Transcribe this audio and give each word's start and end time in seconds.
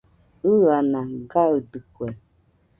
ɨana 0.61 0.99
gaɨdɨkue 1.31 2.07